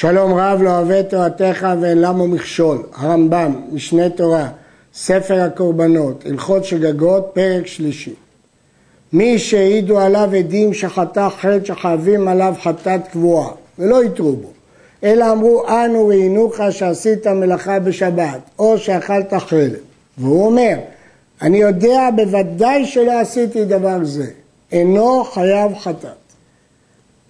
שלום 0.00 0.34
רב 0.34 0.62
לא 0.62 0.70
אוהב 0.70 1.02
תורתך 1.02 1.66
ואין 1.80 2.00
למה 2.00 2.26
מכשול, 2.26 2.82
הרמב"ם, 2.94 3.60
משנה 3.72 4.10
תורה, 4.10 4.48
ספר 4.94 5.40
הקורבנות, 5.40 6.24
הלכות 6.26 6.64
שגגות, 6.64 7.30
פרק 7.32 7.66
שלישי. 7.66 8.14
מי 9.12 9.38
שהעידו 9.38 9.98
עליו 9.98 10.30
עדים 10.38 10.74
שחטא 10.74 11.28
חטא 11.28 11.64
שחייבים 11.64 12.28
עליו 12.28 12.54
חטאת 12.62 13.08
קבועה 13.08 13.50
ולא 13.78 14.04
יתרו 14.04 14.32
בו, 14.32 14.48
אלא 15.04 15.32
אמרו 15.32 15.68
אנו 15.68 16.06
ראינוך 16.06 16.60
שעשית 16.70 17.26
מלאכה 17.26 17.78
בשבת 17.78 18.40
או 18.58 18.78
שאכלת 18.78 19.34
חלב. 19.34 19.72
והוא 20.18 20.46
אומר, 20.46 20.74
אני 21.42 21.58
יודע 21.58 22.08
בוודאי 22.16 22.86
שלא 22.86 23.20
עשיתי 23.20 23.64
דבר 23.64 24.04
זה, 24.04 24.26
אינו 24.72 25.24
חייב 25.24 25.74
חטאת. 25.78 26.27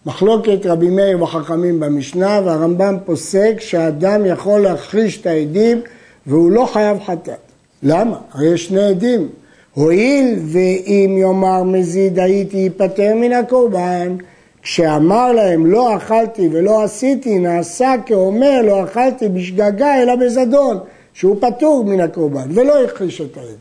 מחלוקת 0.06 0.66
רבי 0.66 0.90
מאיר 0.90 1.22
וחכמים 1.22 1.80
במשנה 1.80 2.40
והרמב"ם 2.44 2.96
פוסק 3.04 3.54
שהאדם 3.58 4.26
יכול 4.26 4.60
להכחיש 4.60 5.20
את 5.20 5.27
העדים 5.27 5.80
והוא 6.27 6.50
לא 6.50 6.68
חייב 6.73 6.98
חטאת. 7.06 7.38
למה? 7.82 8.16
הרי 8.32 8.46
יש 8.46 8.66
שני 8.66 8.82
עדים. 8.82 9.28
הואיל 9.74 10.38
ואם 10.46 11.16
יאמר 11.20 11.62
מזיד 11.62 12.18
הייתי 12.18 12.56
ייפטר 12.56 13.14
מן 13.14 13.32
הקורבן, 13.32 14.16
כשאמר 14.62 15.32
להם 15.32 15.66
לא 15.66 15.96
אכלתי 15.96 16.48
ולא 16.52 16.82
עשיתי, 16.82 17.38
נעשה 17.38 17.95
כאומר 18.06 18.62
לא 18.62 18.84
אכלתי 18.84 19.28
בשגגה 19.28 20.02
אלא 20.02 20.16
בזדון, 20.16 20.78
שהוא 21.15 21.37
פטור 21.40 21.84
מן 21.84 22.01
הקורבן, 22.01 22.48
ולא 22.54 22.84
הכחיש 22.84 23.20
את 23.20 23.37
העדים. 23.37 23.54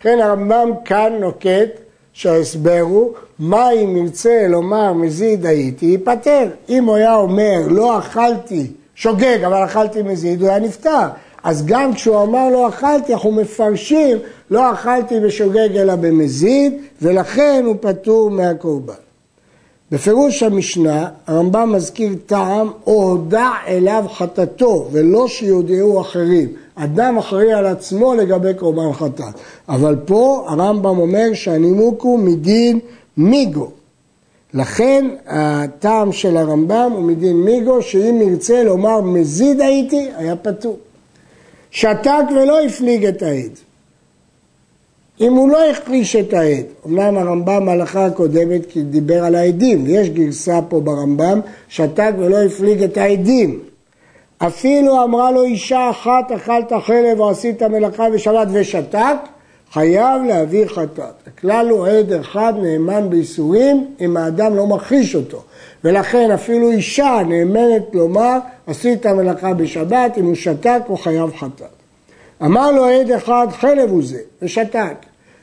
כן 0.00 0.18
הרמב"ם 0.22 0.70
כאן 0.84 1.12
נוקט 1.20 1.87
שההסבר 2.12 2.80
הוא, 2.80 3.12
מה 3.38 3.70
אם 3.70 3.96
ירצה 3.96 4.46
לומר 4.48 4.92
מזיד 4.92 5.46
הייתי, 5.46 5.86
ייפטר. 5.86 6.48
אם 6.68 6.84
הוא 6.84 6.96
היה 6.96 7.16
אומר, 7.16 7.58
לא 7.68 7.98
אכלתי, 7.98 8.66
שוגג, 8.94 9.38
אבל 9.46 9.64
אכלתי 9.64 10.02
מזיד, 10.02 10.40
הוא 10.40 10.48
היה 10.48 10.58
נפטר. 10.58 11.08
אז 11.42 11.66
גם 11.66 11.94
כשהוא 11.94 12.22
אמר 12.22 12.48
לא 12.52 12.68
אכלתי, 12.68 13.14
אנחנו 13.14 13.32
מפרשים, 13.32 14.18
לא 14.50 14.72
אכלתי 14.72 15.20
בשוגג 15.20 15.76
אלא 15.76 15.96
במזיד, 15.96 16.72
ולכן 17.02 17.62
הוא 17.66 17.76
פטור 17.80 18.30
מהקורבן. 18.30 18.94
בפירוש 19.90 20.42
המשנה, 20.42 21.08
הרמב"ם 21.26 21.72
מזכיר 21.72 22.12
טעם, 22.26 22.70
או 22.86 23.02
הודע 23.02 23.48
אליו 23.66 24.04
חטאתו, 24.12 24.88
ולא 24.92 25.28
שיודעו 25.28 26.00
אחרים. 26.00 26.48
אדם 26.84 27.18
אחראי 27.18 27.52
על 27.52 27.66
עצמו 27.66 28.14
לגבי 28.14 28.54
קורבן 28.54 28.92
חטאת. 28.92 29.34
אבל 29.68 29.96
פה 30.04 30.44
הרמב"ם 30.48 30.98
אומר 30.98 31.34
שהנימוק 31.34 32.02
הוא 32.02 32.18
מדין 32.18 32.78
מיגו. 33.16 33.70
לכן 34.54 35.06
הטעם 35.26 36.12
של 36.12 36.36
הרמב"ם 36.36 36.90
הוא 36.94 37.02
מדין 37.02 37.36
מיגו, 37.36 37.82
שאם 37.82 38.20
ירצה 38.22 38.64
לומר 38.64 39.00
מזיד 39.00 39.60
הייתי, 39.60 40.08
היה 40.16 40.36
פטור. 40.36 40.78
שתק 41.70 42.24
ולא 42.36 42.60
הפליג 42.60 43.06
את 43.06 43.22
העד. 43.22 43.50
אם 45.20 45.32
הוא 45.32 45.48
לא 45.48 45.70
הכחיש 45.70 46.16
את 46.16 46.32
העד, 46.32 46.64
אמנם 46.86 47.16
הרמב"ם 47.16 47.66
בהלכה 47.66 48.06
הקודמת 48.06 48.76
דיבר 48.76 49.24
על 49.24 49.34
העדים, 49.34 49.84
ויש 49.84 50.10
גרסה 50.10 50.60
פה 50.68 50.80
ברמב"ם, 50.80 51.40
שתק 51.68 52.12
ולא 52.18 52.42
הפליג 52.42 52.82
את 52.82 52.96
העדים. 52.96 53.60
אפילו 54.38 55.04
אמרה 55.04 55.30
לו 55.30 55.44
אישה 55.44 55.90
אחת, 55.90 56.32
אכלת 56.32 56.72
חלב 56.82 57.20
או 57.20 57.30
עשית 57.30 57.62
מלאכה 57.62 58.10
בשבת 58.10 58.48
ושתק, 58.52 59.16
חייב 59.72 60.22
להביא 60.22 60.66
חטאת. 60.66 61.14
הכלל 61.26 61.68
הוא 61.70 61.86
עד 61.86 62.12
אחד 62.12 62.52
נאמן 62.62 63.10
בייסורים 63.10 63.86
אם 64.00 64.16
האדם 64.16 64.56
לא 64.56 64.66
מכחיש 64.66 65.14
אותו. 65.14 65.42
ולכן 65.84 66.30
אפילו 66.30 66.70
אישה 66.70 67.18
נאמנת 67.28 67.82
לומר, 67.92 68.38
עשית 68.66 69.06
מלאכה 69.06 69.54
בשבת, 69.54 70.18
אם 70.18 70.24
הוא 70.24 70.34
שתק 70.34 70.82
הוא 70.86 70.98
חייב 70.98 71.36
חטאת. 71.36 71.66
אמר 72.44 72.70
לו 72.70 72.84
עד 72.84 73.10
אחד, 73.10 73.46
חלב 73.50 73.90
הוא 73.90 74.02
זה, 74.04 74.18
ושתק. 74.42 74.94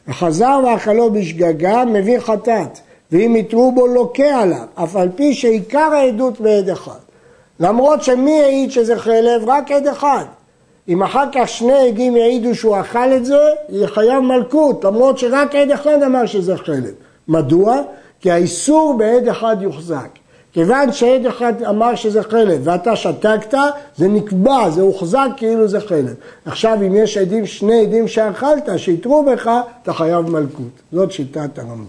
וחזר 0.07 0.59
ואכלו 0.65 1.11
בשגגה, 1.11 1.85
מביא 1.85 2.19
חטאת. 2.19 2.79
ואם 3.11 3.35
יתרו 3.35 3.71
בו 3.71 3.87
לוקה 3.87 4.41
עליו, 4.41 4.65
אף 4.75 4.95
על 4.95 5.09
פי 5.15 5.33
שעיקר 5.33 5.93
העדות 5.93 6.41
בעד 6.41 6.69
אחד. 6.69 7.04
למרות 7.59 8.03
שמי 8.03 8.41
העיד 8.41 8.71
שזה 8.71 8.99
חלב? 8.99 9.41
רק 9.47 9.71
עד 9.71 9.87
אחד. 9.87 10.25
אם 10.87 11.03
אחר 11.03 11.25
כך 11.33 11.49
שני 11.49 11.87
עדים 11.87 12.17
יעידו 12.17 12.55
שהוא 12.55 12.79
אכל 12.79 13.13
את 13.15 13.25
זה, 13.25 13.49
יהיה 13.69 13.87
חייב 13.87 14.19
מלכות, 14.19 14.83
למרות 14.83 15.17
שרק 15.17 15.55
עד 15.55 15.71
אחד 15.71 16.03
אמר 16.03 16.25
שזה 16.25 16.57
חלב. 16.57 16.93
מדוע? 17.27 17.81
כי 18.21 18.31
האיסור 18.31 18.95
בעד 18.97 19.27
אחד 19.27 19.57
יוחזק. 19.61 20.09
כיוון 20.53 20.91
שעד 20.91 21.25
אחד 21.25 21.63
אמר 21.63 21.95
שזה 21.95 22.23
חלב 22.23 22.61
ואתה 22.63 22.95
שתקת, 22.95 23.53
זה 23.97 24.07
נקבע, 24.07 24.69
זה 24.69 24.81
הוחזק 24.81 25.27
כאילו 25.37 25.67
זה 25.67 25.79
חלב. 25.79 26.13
עכשיו 26.45 26.77
אם 26.87 26.95
יש 26.95 27.17
עדים, 27.17 27.45
שני 27.45 27.81
עדים 27.81 28.07
שאכלת, 28.07 28.69
שיתרו 28.77 29.23
בך, 29.23 29.51
אתה 29.83 29.93
חייב 29.93 30.29
מלכות. 30.29 30.71
זאת 30.91 31.11
שיטת 31.11 31.59
הרמב"ם. 31.59 31.85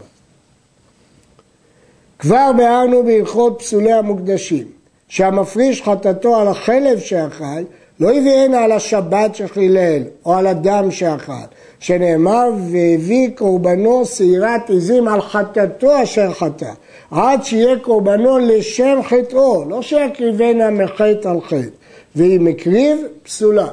כבר 2.18 2.50
ביארנו 2.56 3.02
בהלכות 3.02 3.58
פסולי 3.58 3.92
המוקדשים. 3.92 4.75
שהמפריש 5.08 5.82
חטאתו 5.82 6.36
על 6.36 6.48
החלב 6.48 6.98
שאכל, 6.98 7.62
לא 8.00 8.10
הביאנה 8.10 8.64
על 8.64 8.72
השבת 8.72 9.34
שחילל, 9.34 10.02
או 10.24 10.34
על 10.34 10.46
הדם 10.46 10.90
שאכל, 10.90 11.32
שנאמר, 11.80 12.48
והביא 12.70 13.28
קורבנו 13.34 14.06
שעירת 14.06 14.70
עזים 14.70 15.08
על 15.08 15.20
חטאתו 15.20 16.02
אשר 16.02 16.32
חטא, 16.32 16.70
עד 17.10 17.44
שיהיה 17.44 17.78
קורבנו 17.78 18.38
לשם 18.38 18.98
חטאו, 19.02 19.64
לא 19.68 19.82
שיקריבנה 19.82 20.70
מחטא 20.70 21.28
על 21.28 21.40
חטא, 21.40 21.68
ואם 22.16 22.46
הקריב, 22.46 22.98
פסולה. 23.22 23.68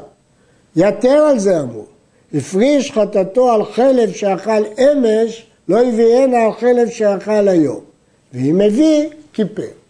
יתר 0.76 1.10
על 1.10 1.40
זה 1.40 1.60
אמרו, 1.60 1.86
הפריש 2.34 2.92
חטאתו 2.92 3.52
על 3.52 3.66
חלב 3.66 4.12
שאכל 4.12 4.64
אמש, 4.80 5.46
לא 5.68 5.82
הביאנה 5.82 6.44
על 6.46 6.52
חלב 6.54 6.90
שאכל 6.90 7.48
היום, 7.48 7.80
ואם 8.34 8.62
הביא, 8.62 9.10
כיפר. 9.34 9.83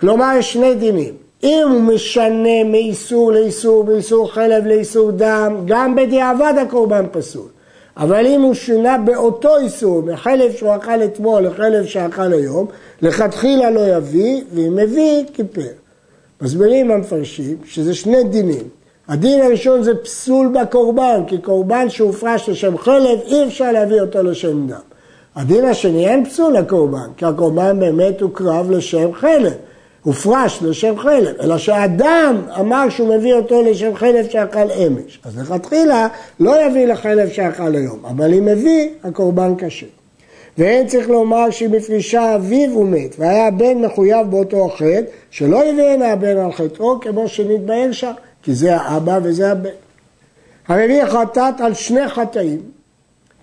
כלומר, 0.00 0.32
יש 0.38 0.52
שני 0.52 0.74
דינים. 0.74 1.14
אם 1.44 1.68
הוא 1.70 1.80
משנה 1.80 2.64
מאיסור 2.64 3.32
לאיסור, 3.32 3.84
מאיסור 3.84 4.32
חלב 4.32 4.66
לאיסור 4.66 5.10
דם, 5.10 5.56
גם 5.64 5.94
בדיעבד 5.94 6.54
הקורבן 6.60 7.06
פסול. 7.12 7.48
אבל 7.96 8.26
אם 8.26 8.40
הוא 8.40 8.54
שינה 8.54 8.98
באותו 8.98 9.56
איסור, 9.56 10.02
מחלב 10.02 10.52
שהוא 10.52 10.76
אכל 10.76 11.02
אתמול 11.04 11.46
לחלב 11.46 11.86
שאכל 11.86 12.32
היום, 12.32 12.66
לכתחילה 13.02 13.70
לא 13.70 13.96
יביא, 13.96 14.42
ואם 14.52 14.76
מביא, 14.76 15.24
כיפר. 15.32 15.68
מסבירים 16.42 16.90
המפרשים 16.90 17.56
שזה 17.64 17.94
שני 17.94 18.24
דינים. 18.24 18.68
הדין 19.08 19.40
הראשון 19.40 19.82
זה 19.82 19.94
פסול 19.94 20.54
בקורבן, 20.60 21.22
כי 21.26 21.38
קורבן 21.38 21.90
שהופרש 21.90 22.48
לשם 22.48 22.78
חלב, 22.78 23.18
אי 23.26 23.46
אפשר 23.46 23.72
להביא 23.72 24.00
אותו 24.00 24.22
לשם 24.22 24.66
דם. 24.66 24.80
הדין 25.36 25.64
השני 25.64 26.08
אין 26.08 26.24
פסול 26.24 26.52
לקורבן, 26.52 27.08
כי 27.16 27.24
הקורבן 27.24 27.80
באמת 27.80 28.20
הוא 28.20 28.30
קרב 28.32 28.70
לשם 28.70 29.12
חלב. 29.12 29.52
הופרש 30.04 30.62
לשם 30.62 30.98
חלב, 30.98 31.36
אלא 31.40 31.58
שאדם 31.58 32.42
אמר 32.60 32.88
שהוא 32.88 33.16
מביא 33.16 33.34
אותו 33.34 33.62
לשם 33.62 33.94
חלב 33.94 34.28
שאכל 34.28 34.70
אמש. 34.70 35.20
אז 35.24 35.38
לכתחילה 35.38 36.08
לא 36.40 36.66
יביא 36.66 36.86
לחלב 36.86 37.28
שאכל 37.28 37.74
היום, 37.74 38.04
אבל 38.04 38.34
אם 38.34 38.44
מביא, 38.44 38.88
הקורבן 39.04 39.54
קשה. 39.58 39.86
ואין 40.58 40.86
צריך 40.86 41.08
לומר 41.08 41.50
שאם 41.50 41.74
הפרישה 41.74 42.34
אביו 42.34 42.70
הוא 42.70 42.86
מת, 42.86 43.14
והיה 43.18 43.46
הבן 43.46 43.78
מחויב 43.78 44.30
באותו 44.30 44.66
החטא, 44.66 45.00
שלא 45.30 45.64
יביאנה 45.64 46.12
הבן 46.12 46.36
על 46.36 46.52
חטאו 46.52 47.00
כמו 47.00 47.28
שנתבהר 47.28 47.92
שם, 47.92 48.12
כי 48.42 48.54
זה 48.54 48.76
האבא 48.76 49.18
וזה 49.22 49.50
הבן. 49.50 49.70
המביא 50.68 51.04
חטאת 51.04 51.60
על 51.60 51.74
שני 51.74 52.08
חטאים, 52.08 52.60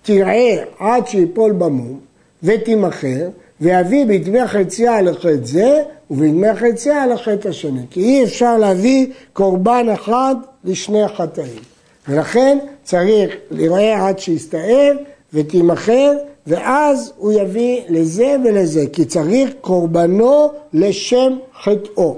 תראה 0.02 0.64
עד 0.78 1.06
שיפול 1.06 1.52
במום, 1.52 2.00
ותימכר, 2.42 3.28
ויביא 3.62 4.04
בדמי 4.06 4.46
חצייה 4.46 5.02
לחטא 5.02 5.36
זה, 5.42 5.82
ובדמי 6.10 6.54
חצייה 6.54 7.06
לחטא 7.06 7.48
השני. 7.48 7.80
כי 7.90 8.00
אי 8.00 8.24
אפשר 8.24 8.58
להביא 8.58 9.06
קורבן 9.32 9.86
אחד 9.94 10.34
לשני 10.64 11.08
חטאים. 11.08 11.62
ולכן 12.08 12.58
צריך 12.82 13.34
לראה 13.50 14.08
עד 14.08 14.18
שיסתאב 14.18 14.96
ותימכר, 15.32 16.12
ואז 16.46 17.12
הוא 17.16 17.32
יביא 17.32 17.80
לזה 17.88 18.36
ולזה, 18.44 18.84
כי 18.92 19.04
צריך 19.04 19.50
קורבנו 19.60 20.50
לשם 20.72 21.38
חטאו. 21.62 22.16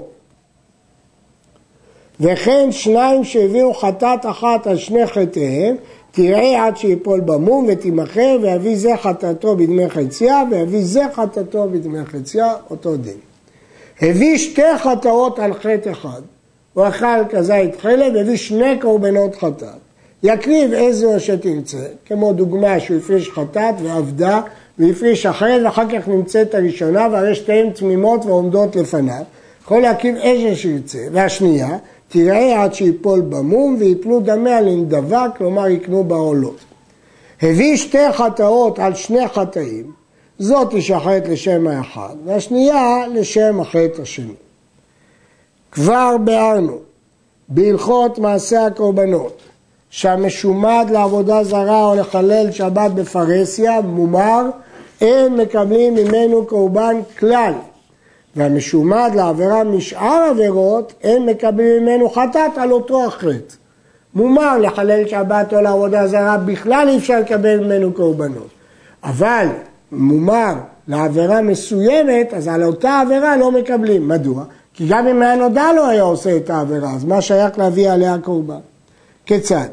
וכן 2.19 2.71
שניים 2.71 3.23
שהביאו 3.23 3.73
חטאת 3.73 4.25
אחת 4.25 4.67
על 4.67 4.77
שני 4.77 5.07
חטאיהם, 5.07 5.75
תראה 6.15 6.65
עד 6.65 6.77
שיפול 6.77 7.19
במום 7.19 7.65
ותימכר 7.69 8.37
ויביא 8.41 8.77
זה 8.77 8.91
חטאתו 9.01 9.55
בדמי 9.55 9.89
חצייה 9.89 10.43
ויביא 10.51 10.85
זה 10.85 11.03
חטאתו 11.13 11.67
בדמי 11.71 12.05
חצייה, 12.05 12.53
אותו 12.69 12.97
דין. 12.97 13.17
הביא 14.01 14.37
שתי 14.37 14.77
חטאות 14.77 15.39
על 15.39 15.53
חטא 15.53 15.91
אחד, 15.91 16.21
הוא 16.73 16.87
אכל 16.87 17.25
כזית 17.29 17.81
חלב, 17.81 18.15
הביא 18.15 18.37
שני 18.37 18.79
קורבנות 18.81 19.35
חטאת. 19.35 19.79
יקריב 20.23 20.73
איזו 20.73 21.19
שתרצה, 21.19 21.85
כמו 22.05 22.33
דוגמה 22.33 22.79
שהוא 22.79 22.97
הפריש 22.97 23.29
חטאת 23.29 23.75
ועבדה 23.83 24.41
והפריש 24.79 25.25
אחרת 25.25 25.61
ואחר 25.65 25.89
כך 25.89 26.07
נמצאת 26.07 26.55
הראשונה 26.55 27.07
והרי 27.11 27.35
שתיהן 27.35 27.69
תמימות 27.69 28.25
ועומדות 28.25 28.75
לפניו, 28.75 29.23
יכול 29.63 29.81
להקים 29.81 30.15
אש 30.17 30.61
שירצה, 30.61 31.07
והשנייה, 31.11 31.77
תראה 32.07 32.63
עד 32.63 32.73
שיפול 32.73 33.21
במום 33.21 33.75
ויפלו 33.79 34.19
דמיה 34.19 34.61
לנדבה, 34.61 35.25
כלומר 35.37 35.67
יקנו 35.67 36.03
בעולות. 36.03 36.57
הביא 37.41 37.77
שתי 37.77 38.11
חטאות 38.11 38.79
על 38.79 38.95
שני 38.95 39.27
חטאים, 39.27 39.91
זאת 40.39 40.67
תשחט 40.71 41.27
לשם 41.29 41.67
האחד, 41.67 42.15
והשנייה 42.25 43.07
לשם 43.13 43.59
החטא 43.59 44.01
השני. 44.01 44.33
כבר 45.71 46.15
ביארנו 46.23 46.77
בהלכות 47.49 48.19
מעשה 48.19 48.65
הקורבנות 48.65 49.41
שהמשומד 49.89 50.85
לעבודה 50.91 51.43
זרה 51.43 51.85
או 51.85 51.95
לחלל 51.95 52.51
שבת 52.51 52.91
בפרהסיה 52.91 53.81
מומר 53.81 54.41
אין 55.01 55.37
מקבלים 55.37 55.93
ממנו 55.93 56.45
קורבן 56.45 56.95
כלל 57.19 57.53
והמשומד 58.35 59.11
לעבירה 59.15 59.63
משאר 59.63 60.27
עבירות 60.31 60.93
אין 61.03 61.25
מקבלים 61.25 61.83
ממנו 61.83 62.09
חטאת 62.09 62.57
על 62.57 62.71
אותו 62.71 63.05
החטא 63.05 63.55
מומר 64.15 64.57
לחלל 64.57 65.07
שבת 65.07 65.53
או 65.53 65.61
לעבודה 65.61 66.07
זרה 66.07 66.37
בכלל 66.37 66.87
אי 66.89 66.97
אפשר 66.97 67.19
לקבל 67.19 67.65
ממנו 67.65 67.93
קורבנות 67.93 68.47
אבל 69.03 69.47
מומר 69.91 70.53
לעבירה 70.87 71.41
מסוימת 71.41 72.33
אז 72.33 72.47
על 72.47 72.63
אותה 72.63 72.99
עבירה 72.99 73.37
לא 73.37 73.51
מקבלים 73.51 74.07
מדוע? 74.07 74.43
כי 74.73 74.87
גם 74.87 75.07
אם 75.07 75.21
היה 75.21 75.35
נודע 75.35 75.73
לו 75.75 75.87
היה 75.87 76.03
עושה 76.03 76.37
את 76.37 76.49
העבירה, 76.49 76.91
אז 76.93 77.05
מה 77.05 77.21
שייך 77.21 77.59
להביא 77.59 77.91
עליה 77.91 78.17
קורבן? 78.23 78.59
כיצד? 79.25 79.67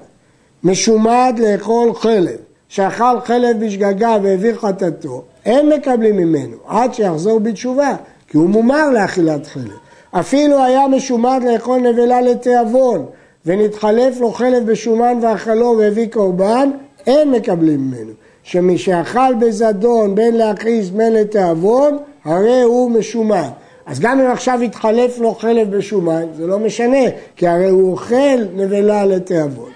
משומד 0.65 1.35
לאכול 1.39 1.95
חלב, 1.95 2.37
שאכל 2.69 3.21
חלב 3.25 3.65
בשגגה 3.65 4.17
והעביר 4.23 4.59
חטאתו, 4.59 5.23
אין 5.45 5.69
מקבלים 5.69 6.17
ממנו 6.17 6.57
עד 6.67 6.95
שיחזור 6.95 7.41
בתשובה, 7.41 7.95
כי 8.33 8.39
הוא 8.39 8.49
מומר 8.49 8.91
לאכילת 8.91 9.47
חלב. 9.47 9.79
אפילו 10.11 10.65
היה 10.65 10.89
משומד 10.89 11.43
לאכול 11.53 11.81
נבלה 11.81 12.21
לתיאבון, 12.21 13.07
ונתחלף 13.47 14.21
לו 14.21 14.31
חלב 14.31 14.71
בשומן 14.71 15.19
ואכלו 15.23 15.77
והביא 15.79 16.07
קורבן, 16.13 16.71
אין 17.07 17.31
מקבלים 17.31 17.81
ממנו. 17.81 18.13
שמי 18.43 18.79
שאכל 18.79 19.35
בזדון 19.41 20.15
בין 20.15 20.37
להכריז 20.37 20.91
בין 20.91 21.13
לתיאבון, 21.13 21.99
הרי 22.25 22.63
הוא 22.63 22.91
משומד. 22.91 23.49
אז 23.87 24.01
גם 24.01 24.21
אם 24.21 24.31
עכשיו 24.31 24.63
יתחלף 24.63 25.19
לו 25.19 25.35
חלב 25.35 25.77
בשומן, 25.77 26.25
זה 26.37 26.47
לא 26.47 26.59
משנה, 26.59 27.05
כי 27.37 27.49
הרי 27.49 27.69
הוא 27.69 27.93
אוכל 27.93 28.45
נבלה 28.55 29.05
לתיאבון. 29.05 29.71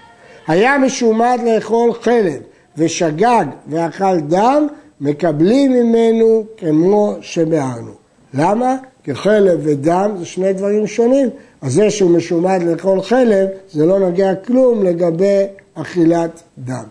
היה 0.47 0.77
משומד 0.77 1.39
לאכול 1.45 1.93
חלב 1.93 2.41
ושגג 2.77 3.45
ואכל 3.67 4.19
דם, 4.19 4.67
מקבלים 5.01 5.71
ממנו 5.71 6.43
כמו 6.57 7.15
שביארנו. 7.21 8.06
למה? 8.33 8.75
כי 9.03 9.15
חלב 9.15 9.59
ודם 9.63 10.15
זה 10.19 10.25
שני 10.25 10.53
דברים 10.53 10.87
שונים. 10.87 11.29
אז 11.61 11.73
זה 11.73 11.91
שהוא 11.91 12.11
משומד 12.11 12.61
לאכול 12.63 13.01
חלב, 13.01 13.47
זה 13.71 13.85
לא 13.85 13.99
נוגע 13.99 14.35
כלום 14.35 14.83
לגבי 14.83 15.43
אכילת 15.73 16.41
דם. 16.57 16.83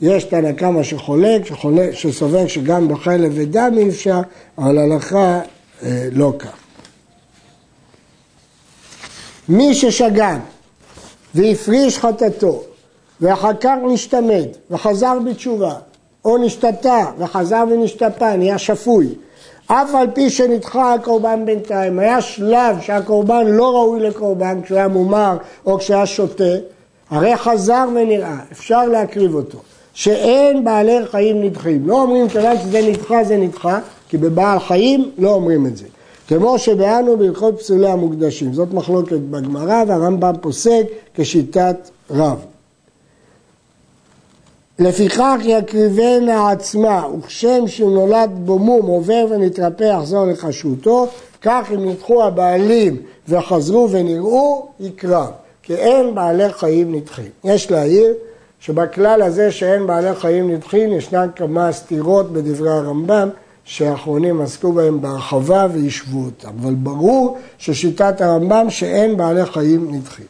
יש 0.00 0.24
תנא 0.24 0.52
קמא 0.52 0.82
שחולק, 0.82 1.46
שחולק, 1.46 1.90
שסובר 1.90 2.46
שגם 2.46 2.88
בחלב 2.88 3.32
ודם 3.34 3.74
אי 3.76 3.88
אפשר, 3.88 4.20
אבל 4.58 4.78
הלכה 4.78 5.40
אה, 5.82 6.08
לא 6.12 6.32
כך. 6.38 6.56
מי 9.48 9.74
ששגג 9.74 10.38
והפריש 11.34 11.98
חטאתו 11.98 12.62
ואחר 13.20 13.54
כך 13.60 13.74
נשתמד 13.92 14.46
וחזר 14.70 15.18
בתשובה 15.26 15.74
או 16.24 16.38
נשתתה 16.38 17.04
וחזר 17.18 17.64
ונשתפה, 17.70 18.36
נהיה 18.36 18.58
שפוי 18.58 19.14
אף 19.72 19.94
על 19.94 20.06
פי 20.14 20.30
שנדחה 20.30 20.94
הקורבן 20.94 21.46
בינתיים, 21.46 21.98
היה 21.98 22.20
שלב 22.20 22.80
שהקורבן 22.80 23.46
לא 23.46 23.74
ראוי 23.74 24.00
לקורבן 24.00 24.62
כשהוא 24.62 24.78
היה 24.78 24.88
מומר 24.88 25.36
או 25.66 25.78
כשהיה 25.78 26.06
שותה, 26.06 26.44
הרי 27.10 27.36
חזר 27.36 27.84
ונראה, 27.94 28.36
אפשר 28.52 28.86
להקריב 28.86 29.34
אותו, 29.34 29.58
שאין 29.94 30.64
בעלי 30.64 31.06
חיים 31.10 31.42
נדחים. 31.42 31.88
לא 31.88 32.02
אומרים 32.02 32.28
כיוון 32.28 32.58
שזה 32.58 32.82
נדחה 32.88 33.24
זה 33.24 33.36
נדחה, 33.36 33.78
כי 34.08 34.16
בבעל 34.16 34.58
חיים 34.58 35.10
לא 35.18 35.30
אומרים 35.30 35.66
את 35.66 35.76
זה. 35.76 35.86
כמו 36.28 36.58
שבאנו 36.58 37.16
בהלכות 37.16 37.58
פסולי 37.58 37.88
המוקדשים. 37.88 38.52
זאת 38.52 38.74
מחלוקת 38.74 39.18
בגמרא 39.30 39.84
והרמב"ם 39.86 40.34
פוסק 40.40 40.82
כשיטת 41.14 41.90
רב. 42.10 42.38
לפיכך 44.80 45.36
יקריבנה 45.42 46.50
עצמה, 46.50 47.06
וכשם 47.18 47.68
שהוא 47.68 47.92
נולד 47.92 48.30
בו 48.34 48.58
מום 48.58 48.86
עובר 48.86 49.26
ונתרפא 49.30 49.84
יחזור 49.84 50.26
לכשרותו, 50.26 51.06
כך 51.42 51.70
אם 51.74 51.88
נדחו 51.88 52.24
הבעלים 52.24 52.96
וחזרו 53.28 53.90
ונראו, 53.90 54.66
יקרב, 54.80 55.30
כי 55.62 55.74
אין 55.74 56.14
בעלי 56.14 56.52
חיים 56.52 56.94
נדחים. 56.94 57.28
יש 57.44 57.70
להעיר 57.70 58.12
שבכלל 58.60 59.22
הזה 59.22 59.52
שאין 59.52 59.86
בעלי 59.86 60.14
חיים 60.14 60.50
נדחים 60.50 60.92
ישנן 60.92 61.28
כמה 61.36 61.72
סתירות 61.72 62.32
בדברי 62.32 62.70
הרמב"ם 62.70 63.28
שהאחרונים 63.64 64.40
עסקו 64.40 64.72
בהם 64.72 65.00
בהרחבה 65.00 65.66
וישבו 65.72 66.24
אותם, 66.24 66.50
אבל 66.62 66.74
ברור 66.74 67.38
ששיטת 67.58 68.20
הרמב"ם 68.20 68.66
שאין 68.70 69.16
בעלי 69.16 69.46
חיים 69.46 69.94
נדחים. 69.94 70.26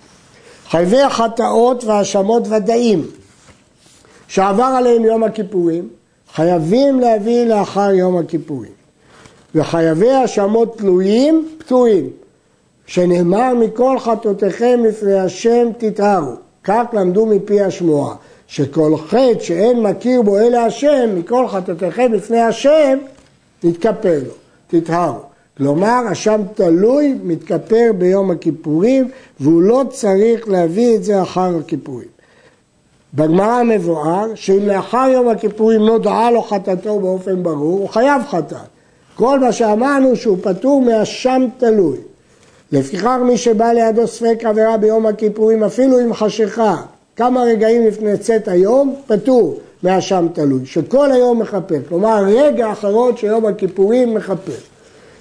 חייבי 0.71 1.01
החטאות 1.01 1.85
והאשמות 1.85 2.43
ודאים 2.51 3.07
שעבר 4.31 4.73
עליהם 4.77 5.05
יום 5.05 5.25
הכיפורים, 5.25 5.89
חייבים 6.35 7.01
להביא 7.01 7.45
לאחר 7.45 7.91
יום 7.91 8.17
הכיפורים. 8.17 8.71
וחייבי 9.55 10.11
האשמות 10.11 10.79
תלויים, 10.79 11.49
פטורים, 11.59 12.11
שנאמר 12.87 13.55
מכל 13.55 13.99
חטאותיכם 13.99 14.81
לפני 14.89 15.15
השם 15.15 15.69
תתארו. 15.79 16.33
כך 16.65 16.85
למדו 16.93 17.27
מפי 17.27 17.61
השמועה, 17.61 18.15
שכל 18.47 18.97
חטא 18.97 19.41
שאין 19.41 19.83
מכיר 19.83 20.23
בו 20.23 20.39
אלא 20.39 20.59
השם, 20.59 21.11
מכל 21.15 21.49
חטאותיכם 21.49 22.13
לפני 22.13 22.41
השם, 22.41 22.99
נתכפר 23.65 24.21
לו, 24.27 24.35
תטהרו. 24.69 25.21
כלומר, 25.57 26.03
אשם 26.13 26.41
תלוי, 26.55 27.15
מתכפר 27.23 27.91
ביום 27.99 28.31
הכיפורים, 28.31 29.11
והוא 29.41 29.63
לא 29.63 29.85
צריך 29.91 30.49
להביא 30.49 30.97
את 30.97 31.05
זה 31.05 31.23
אחר 31.23 31.57
הכיפורים. 31.61 32.20
בגמרא 33.15 33.63
מבואר 33.63 34.35
שאם 34.35 34.67
לאחר 34.67 35.09
יום 35.13 35.29
הכיפורים 35.29 35.81
לא 35.81 35.99
דעה 35.99 36.31
לו 36.31 36.43
חטאתו 36.43 37.01
באופן 37.01 37.43
ברור, 37.43 37.79
הוא 37.79 37.89
חייב 37.89 38.23
חטאת. 38.29 38.59
כל 39.15 39.41
מה 39.41 39.53
שאמרנו 39.53 40.17
שהוא 40.17 40.39
פטור 40.43 40.83
מאשם 40.83 41.47
תלוי. 41.59 41.97
לפיכך 42.73 43.19
מי 43.25 43.37
שבא 43.37 43.73
לידו 43.73 44.07
ספק 44.07 44.45
עבירה 44.45 44.77
ביום 44.77 45.07
הכיפורים, 45.07 45.65
אפילו 45.65 45.99
עם 45.99 46.15
חשיכה, 46.15 46.77
כמה 47.17 47.43
רגעים 47.43 47.87
לפני 47.87 48.19
צאת 48.19 48.49
היום, 48.49 48.95
פטור. 49.07 49.59
מהשם 49.83 50.27
תלוי, 50.33 50.67
שכל 50.67 51.13
היום 51.13 51.43
מכפר, 51.43 51.79
כלומר 51.89 52.09
הרגע 52.09 52.67
האחרון 52.67 53.17
של 53.17 53.27
יום 53.27 53.47
הכיפורים 53.47 54.15
מכפר. 54.15 54.53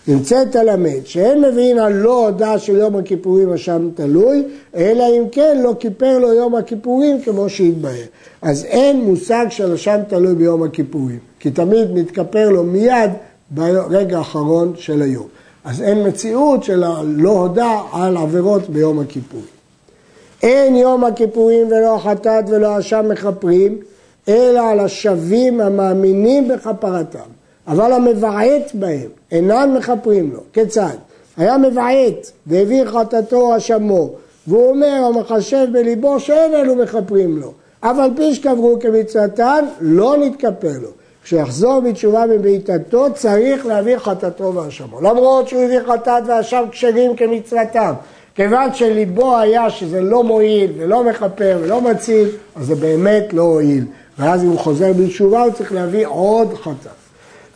נמצאת 0.09 0.51
תלמד 0.51 1.05
שאין 1.05 1.41
מבין 1.41 1.79
על 1.79 1.93
לא 1.93 2.25
הודעה 2.25 2.59
של 2.59 2.77
יום 2.77 2.95
הכיפורים 2.95 3.51
השם 3.51 3.89
תלוי, 3.95 4.43
אלא 4.75 5.03
אם 5.17 5.23
כן 5.31 5.61
לא 5.63 5.75
כיפר 5.79 6.19
לו 6.19 6.33
יום 6.33 6.55
הכיפורים 6.55 7.21
כמו 7.21 7.49
שהתבהר. 7.49 8.05
אז 8.41 8.65
אין 8.65 9.01
מושג 9.01 9.45
של 9.49 9.73
השם 9.73 9.99
תלוי 10.07 10.35
ביום 10.35 10.63
הכיפורים, 10.63 11.19
כי 11.39 11.51
תמיד 11.51 11.91
מתכפר 11.91 12.49
לו 12.49 12.63
מיד 12.63 13.11
ברגע 13.51 14.17
האחרון 14.17 14.73
של 14.75 15.01
היום. 15.01 15.27
אז 15.63 15.81
אין 15.81 16.07
מציאות 16.07 16.63
של 16.63 16.83
לא 17.03 17.29
הודע 17.29 17.79
על 17.93 18.17
עבירות 18.17 18.69
ביום 18.69 18.99
הכיפורים. 18.99 19.45
אין 20.43 20.75
יום 20.75 21.03
הכיפורים 21.03 21.67
ולא 21.67 21.95
החטאת 21.95 22.45
ולא 22.49 22.79
אשם 22.79 23.05
מכפרים, 23.09 23.77
אלא 24.27 24.59
על 24.59 24.79
השבים 24.79 25.61
המאמינים 25.61 26.47
בכפרתם. 26.47 27.38
אבל 27.69 27.93
המבעט 27.93 28.73
בהם 28.73 29.09
אינם 29.31 29.75
מכפרים 29.77 30.31
לו. 30.33 30.39
כיצד? 30.53 30.95
היה 31.37 31.57
מבעט 31.57 32.31
והביא 32.47 32.85
חטאתו 32.85 33.57
אשמו, 33.57 34.09
והוא 34.47 34.69
אומר, 34.69 35.01
המחשב 35.07 35.67
בליבו 35.71 36.19
שאין 36.19 36.53
אלו 36.53 36.75
מכפרים 36.75 37.37
לו. 37.37 37.53
אף 37.79 37.97
על 37.99 38.11
פי 38.15 38.35
שקברו 38.35 38.77
כמצוותן, 38.79 39.65
לא 39.81 40.17
נתכפר 40.17 40.71
לו. 40.81 40.89
כשיחזור 41.23 41.79
בתשובה 41.79 42.25
מבעיטתו, 42.25 43.05
צריך 43.13 43.65
להביא 43.65 43.97
חטאתו 43.97 44.53
ואשמו. 44.55 45.01
למרות 45.01 45.47
שהוא 45.47 45.63
הביא 45.63 45.79
חטאת 45.87 46.23
ואשם 46.27 46.63
כשרים 46.71 47.15
כמצוותם. 47.15 47.93
כיוון 48.35 48.73
שליבו 48.73 49.37
היה 49.37 49.69
שזה 49.69 50.01
לא 50.01 50.23
מועיל 50.23 50.71
ולא 50.77 51.03
מכפר 51.03 51.57
ולא 51.61 51.81
מציל, 51.81 52.27
אז 52.55 52.65
זה 52.65 52.75
באמת 52.75 53.33
לא 53.33 53.41
הועיל. 53.41 53.85
ואז 54.19 54.43
אם 54.43 54.49
הוא 54.49 54.59
חוזר 54.59 54.93
בתשובה 54.93 55.43
הוא 55.43 55.53
צריך 55.53 55.73
להביא 55.73 56.07
עוד 56.07 56.53
חטא. 56.53 56.89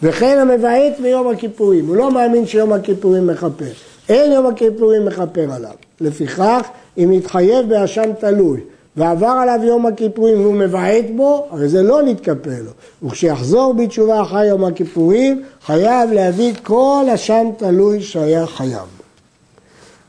וכן 0.04 0.40
המבעט 0.40 1.00
ביום 1.02 1.28
הכיפורים, 1.28 1.88
הוא 1.88 1.96
לא 1.96 2.12
מאמין 2.12 2.48
שיום 2.48 2.74
הכיפורים 2.74 3.28
מכפר. 3.28 3.72
אין 4.10 4.32
יום 4.32 4.46
הכיפורים 4.46 5.06
מכפר 5.06 5.54
עליו. 5.54 5.74
לפיכך, 6.02 6.68
אם 6.98 7.12
יתחייב 7.14 7.70
באשם 7.70 8.14
תלוי 8.20 8.62
ועבר 8.98 9.28
עליו 9.28 9.60
יום 9.64 9.86
הכיפורים 9.86 10.42
והוא 10.42 10.54
מבעט 10.54 11.06
בו, 11.16 11.48
הרי 11.50 11.70
זה 11.70 11.82
לא 11.82 12.02
נתכפר 12.02 12.62
לו. 12.66 12.72
וכשיחזור 13.04 13.74
בתשובה 13.74 14.22
אחרי 14.22 14.48
יום 14.48 14.66
הכיפורים, 14.66 15.44
חייב 15.66 16.12
להביא 16.12 16.54
כל 16.64 17.06
אשם 17.14 17.48
תלוי 17.58 18.02
שהיה 18.02 18.48
חייב. 18.48 18.88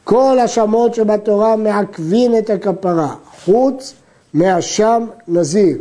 כל 0.05 0.39
השמות 0.39 0.95
שבתורה 0.95 1.57
מעכבין 1.57 2.39
את 2.39 2.51
הכפרה, 2.51 3.15
חוץ 3.45 3.95
מהשם 4.35 5.07
נזיר, 5.29 5.79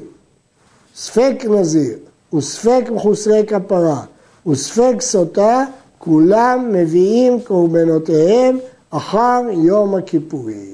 ספק 0.96 1.46
נזיר 1.50 1.98
וספק 2.33 2.83
מחוסרי 2.91 3.43
כפרה 3.47 4.01
וספק 4.47 4.95
סוטה, 4.99 5.63
כולם 5.97 6.69
מביאים 6.71 7.39
קורבנותיהם 7.41 8.57
אחר 8.89 9.41
יום 9.51 9.95
הכיפורים. 9.95 10.73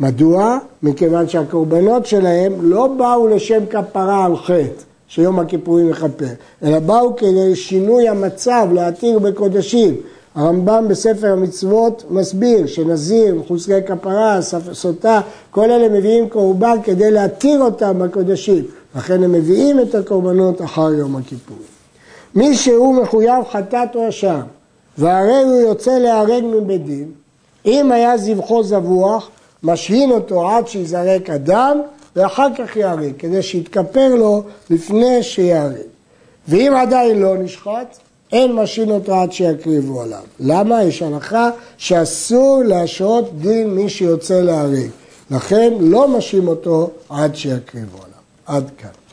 מדוע? 0.00 0.58
מכיוון 0.82 1.28
שהקורבנות 1.28 2.06
שלהם 2.06 2.52
לא 2.60 2.86
באו 2.86 3.28
לשם 3.28 3.66
כפרה 3.70 4.24
על 4.24 4.36
חטא, 4.36 4.82
שיום 5.08 5.38
הכיפורים 5.38 5.90
יכפר, 5.90 6.26
אלא 6.62 6.78
באו 6.78 7.16
כדי 7.16 7.56
שינוי 7.56 8.08
המצב, 8.08 8.68
להתיר 8.72 9.18
בקודשים. 9.18 9.96
הרמב"ם 10.34 10.84
בספר 10.88 11.32
המצוות 11.32 12.04
מסביר 12.10 12.66
שנזיר, 12.66 13.34
מחוסרי 13.34 13.80
כפרה, 13.86 14.38
סוטה, 14.72 15.20
כל 15.50 15.70
אלה 15.70 15.88
מביאים 15.88 16.28
קורבן 16.28 16.76
כדי 16.84 17.10
להתיר 17.10 17.62
אותם 17.62 17.98
בקודשים. 17.98 18.64
לכן 18.96 19.22
הם 19.22 19.32
מביאים 19.32 19.80
את 19.80 19.94
הקורבנות 19.94 20.62
אחר 20.62 20.94
יום 20.94 21.16
הכיפורים. 21.16 21.62
מי 22.34 22.56
שהוא 22.56 23.02
מחויב 23.02 23.44
חטאת 23.50 23.96
אשם, 23.96 24.40
והרי 24.98 25.42
הוא 25.42 25.60
יוצא 25.60 25.98
להרג 25.98 26.44
מבית 26.44 26.84
דין, 26.84 27.10
אם 27.66 27.92
היה 27.92 28.18
זבחו 28.18 28.62
זבוח, 28.62 29.28
משהין 29.62 30.10
אותו 30.10 30.48
עד 30.50 30.68
שיזרק 30.68 31.30
הדם, 31.30 31.80
ואחר 32.16 32.48
כך 32.58 32.76
ייהרג, 32.76 33.12
כדי 33.18 33.42
שיתכפר 33.42 34.14
לו 34.14 34.42
לפני 34.70 35.22
שיהרג. 35.22 35.76
ואם 36.48 36.74
עדיין 36.76 37.18
לא 37.18 37.38
נשחט, 37.38 37.96
אין 38.32 38.52
משהין 38.52 38.90
אותו 38.90 39.14
עד 39.14 39.32
שיקריבו 39.32 40.02
עליו. 40.02 40.22
למה? 40.40 40.82
יש 40.82 41.02
הנחה 41.02 41.50
שאסור 41.76 42.62
להשהות 42.64 43.38
דין 43.38 43.74
מי 43.74 43.88
שיוצא 43.88 44.40
להרג. 44.40 44.90
לכן 45.30 45.72
לא 45.80 46.08
משהים 46.08 46.48
אותו 46.48 46.90
עד 47.08 47.36
שיקריבו 47.36 47.96
עליו. 47.96 48.17
עד 48.48 48.70
כאן. 48.78 49.07